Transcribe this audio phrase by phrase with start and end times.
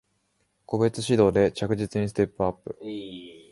[0.65, 2.75] 個別指導で着実にステップアップ